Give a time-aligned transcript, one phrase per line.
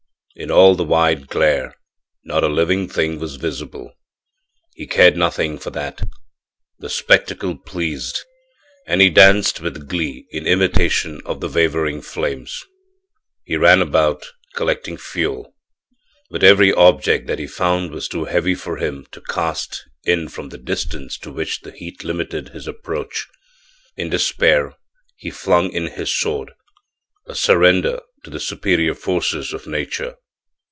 [0.33, 1.75] In all the wide glare
[2.23, 3.93] not a living thing was visible.
[4.73, 6.07] He cared nothing for that;
[6.79, 8.17] the spectacle pleased,
[8.87, 12.63] and he danced with glee in imitation of the wavering flames.
[13.43, 14.25] He ran about,
[14.55, 15.53] collecting fuel,
[16.29, 20.47] but every object that he found was too heavy for him to cast in from
[20.47, 23.27] the distance to which the heat limited his approach.
[23.97, 24.75] In despair
[25.17, 26.51] he flung in his sword
[27.27, 30.15] a surrender to the superior forces of nature.